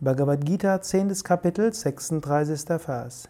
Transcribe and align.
Bhagavad 0.00 0.44
Gita, 0.44 0.80
10. 0.80 1.24
Kapitel, 1.24 1.72
36. 1.72 2.78
Vers. 2.86 3.28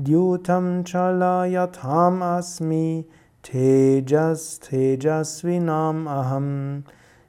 Dyutam 0.00 0.84
chalayatham 0.84 2.22
asmi 2.22 3.04
tejas 3.42 4.60
tejasvinam 4.60 6.06
aham 6.06 6.84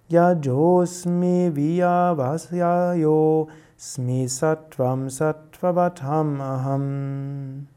yajosmi 0.07 1.49
viyavasyayo 1.49 3.47
smi 3.75 4.29
sattvam 4.29 5.09
sattvavatam 5.09 6.39
aham. 6.39 7.67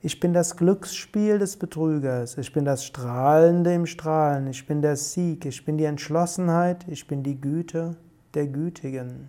Ich 0.00 0.18
bin 0.18 0.32
das 0.32 0.56
Glücksspiel 0.56 1.38
des 1.38 1.58
Betrügers, 1.58 2.38
ich 2.38 2.54
bin 2.54 2.64
das 2.64 2.86
Strahlende 2.86 3.74
im 3.74 3.84
Strahlen, 3.84 4.46
ich 4.46 4.66
bin 4.66 4.80
der 4.80 4.96
Sieg, 4.96 5.44
ich 5.44 5.66
bin 5.66 5.76
die 5.76 5.84
Entschlossenheit, 5.84 6.86
ich 6.88 7.06
bin 7.06 7.22
die 7.22 7.38
Güte 7.38 7.96
der 8.32 8.46
Gütigen. 8.46 9.28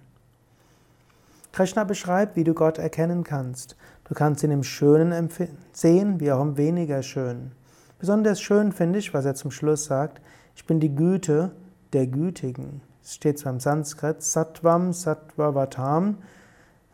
Krishna 1.52 1.84
beschreibt, 1.84 2.36
wie 2.36 2.44
du 2.44 2.54
Gott 2.54 2.78
erkennen 2.78 3.24
kannst. 3.24 3.76
Du 4.06 4.14
kannst 4.14 4.44
ihn 4.44 4.52
im 4.52 4.64
Schönen 4.64 5.30
sehen, 5.72 6.20
wie 6.20 6.32
auch 6.32 6.42
im 6.42 6.58
weniger 6.58 7.04
Schönen. 7.04 7.52
Besonders 8.00 8.40
schön 8.42 8.72
finde 8.72 9.00
ich, 9.00 9.14
was 9.14 9.26
er 9.26 9.36
zum 9.36 9.52
Schluss 9.52 9.86
sagt, 9.86 10.22
ich 10.56 10.66
bin 10.66 10.80
die 10.80 10.96
Güte 10.96 11.52
der 11.94 12.08
Gütigen. 12.08 12.82
Es 13.04 13.16
steht 13.16 13.40
zwar 13.40 13.54
im 13.54 13.60
Sanskrit, 13.60 14.22
Sattvam 14.22 14.94
Sattvavatam. 14.94 16.18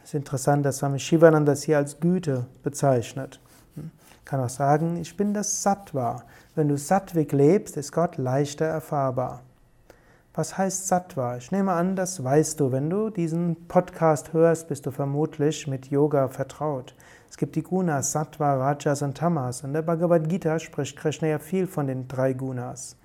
Es 0.04 0.10
ist 0.10 0.16
interessant, 0.16 0.66
dass 0.66 0.78
Swami 0.78 1.00
Shivananda 1.00 1.52
das 1.52 1.64
hier 1.64 1.78
als 1.78 2.00
Güte 2.00 2.46
bezeichnet. 2.64 3.40
Man 3.76 3.92
kann 4.24 4.40
auch 4.40 4.50
sagen, 4.50 4.98
ich 4.98 5.16
bin 5.18 5.34
das 5.34 5.62
Sattva. 5.62 6.24
Wenn 6.56 6.70
du 6.70 6.78
Sattvik 6.78 7.32
lebst, 7.34 7.78
ist 7.78 7.92
Gott 7.92 8.18
leichter 8.18 8.66
erfahrbar. 8.66 9.42
Was 10.38 10.58
heißt 10.58 10.88
Sattva? 10.90 11.38
Ich 11.38 11.54
nehme 11.54 11.72
an, 11.72 11.96
das 11.96 12.22
weißt 12.22 12.60
du. 12.60 12.74
Wenn 12.74 12.90
du 12.90 13.10
diesen 13.10 13.70
Podcast 13.70 14.34
hörst, 14.34 14.68
bist 14.68 14.86
du 14.86 14.92
vermutlich 14.92 15.66
mit 15.66 15.90
Yoga 15.90 16.28
vertraut. 16.28 16.94
Es 17.30 17.38
gibt 17.38 17.56
die 17.56 17.64
Gunas, 17.64 18.12
Sattva, 18.12 18.56
Rajas 18.56 19.02
und 19.02 19.18
Tamas. 19.18 19.64
In 19.64 19.72
der 19.72 19.82
Bhagavad 19.82 20.28
Gita 20.28 20.60
spricht 20.60 20.98
Krishna 20.98 21.30
ja 21.30 21.40
viel 21.40 21.68
von 21.68 21.88
den 21.88 22.10
drei 22.10 22.34
Gunas. 22.34 22.98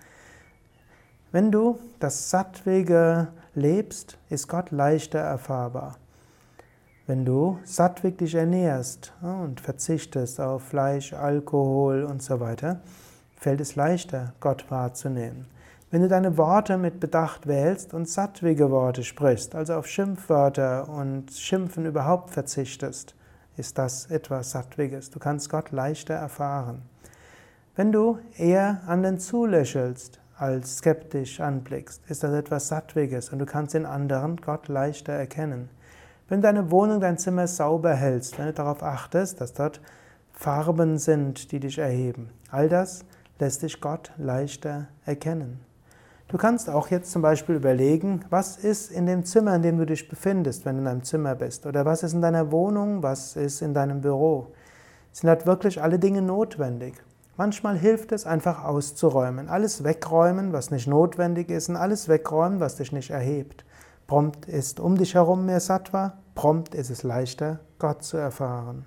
Wenn 1.30 1.52
du 1.52 1.78
das 2.00 2.30
Sattwege 2.30 3.28
lebst, 3.54 4.18
ist 4.28 4.48
Gott 4.48 4.72
leichter 4.72 5.20
erfahrbar. 5.20 5.98
Wenn 7.06 7.24
du 7.24 7.60
sattwig 7.62 8.18
dich 8.18 8.34
ernährst 8.34 9.12
und 9.22 9.60
verzichtest 9.60 10.40
auf 10.40 10.64
Fleisch, 10.64 11.12
Alkohol 11.12 12.02
und 12.02 12.24
so 12.24 12.40
weiter, 12.40 12.80
fällt 13.36 13.60
es 13.60 13.76
leichter, 13.76 14.32
Gott 14.40 14.68
wahrzunehmen. 14.68 15.46
Wenn 15.92 16.02
du 16.02 16.08
deine 16.08 16.38
Worte 16.38 16.78
mit 16.78 17.00
Bedacht 17.00 17.48
wählst 17.48 17.94
und 17.94 18.08
sattwige 18.08 18.70
Worte 18.70 19.02
sprichst, 19.02 19.56
also 19.56 19.74
auf 19.74 19.88
Schimpfwörter 19.88 20.88
und 20.88 21.32
Schimpfen 21.32 21.84
überhaupt 21.84 22.30
verzichtest, 22.30 23.16
ist 23.56 23.76
das 23.76 24.06
etwas 24.06 24.52
Sattwiges. 24.52 25.10
Du 25.10 25.18
kannst 25.18 25.50
Gott 25.50 25.72
leichter 25.72 26.14
erfahren. 26.14 26.82
Wenn 27.74 27.90
du 27.90 28.20
eher 28.36 28.82
anderen 28.86 29.18
zulächelst 29.18 30.20
als 30.36 30.78
skeptisch 30.78 31.40
anblickst, 31.40 32.08
ist 32.08 32.22
das 32.22 32.34
etwas 32.34 32.68
Sattwiges 32.68 33.30
und 33.30 33.40
du 33.40 33.46
kannst 33.46 33.74
in 33.74 33.84
anderen 33.84 34.36
Gott 34.36 34.68
leichter 34.68 35.12
erkennen. 35.12 35.70
Wenn 36.28 36.40
deine 36.40 36.70
Wohnung, 36.70 37.00
dein 37.00 37.18
Zimmer 37.18 37.48
sauber 37.48 37.94
hältst, 37.94 38.38
wenn 38.38 38.46
du 38.46 38.52
darauf 38.52 38.84
achtest, 38.84 39.40
dass 39.40 39.54
dort 39.54 39.80
Farben 40.32 40.98
sind, 40.98 41.50
die 41.50 41.58
dich 41.58 41.78
erheben, 41.78 42.30
all 42.52 42.68
das 42.68 43.04
lässt 43.40 43.62
dich 43.62 43.80
Gott 43.80 44.12
leichter 44.18 44.86
erkennen. 45.04 45.68
Du 46.30 46.38
kannst 46.38 46.70
auch 46.70 46.86
jetzt 46.90 47.10
zum 47.10 47.22
Beispiel 47.22 47.56
überlegen, 47.56 48.24
was 48.30 48.56
ist 48.56 48.92
in 48.92 49.06
dem 49.06 49.24
Zimmer, 49.24 49.56
in 49.56 49.62
dem 49.62 49.78
du 49.78 49.84
dich 49.84 50.08
befindest, 50.08 50.64
wenn 50.64 50.76
du 50.76 50.82
in 50.82 50.86
einem 50.86 51.02
Zimmer 51.02 51.34
bist, 51.34 51.66
oder 51.66 51.84
was 51.84 52.04
ist 52.04 52.12
in 52.12 52.22
deiner 52.22 52.52
Wohnung, 52.52 53.02
was 53.02 53.34
ist 53.34 53.62
in 53.62 53.74
deinem 53.74 54.00
Büro. 54.00 54.52
Sind 55.10 55.28
halt 55.28 55.44
wirklich 55.44 55.82
alle 55.82 55.98
Dinge 55.98 56.22
notwendig? 56.22 56.94
Manchmal 57.36 57.76
hilft 57.76 58.12
es 58.12 58.26
einfach 58.26 58.62
auszuräumen, 58.64 59.48
alles 59.48 59.82
wegräumen, 59.82 60.52
was 60.52 60.70
nicht 60.70 60.86
notwendig 60.86 61.50
ist, 61.50 61.68
und 61.68 61.74
alles 61.74 62.08
wegräumen, 62.08 62.60
was 62.60 62.76
dich 62.76 62.92
nicht 62.92 63.10
erhebt. 63.10 63.64
Prompt 64.06 64.46
ist 64.46 64.78
um 64.78 64.96
dich 64.96 65.16
herum 65.16 65.46
mehr 65.46 65.58
Sattva, 65.58 66.18
prompt 66.36 66.76
ist 66.76 66.90
es 66.90 67.02
leichter, 67.02 67.58
Gott 67.80 68.04
zu 68.04 68.18
erfahren. 68.18 68.84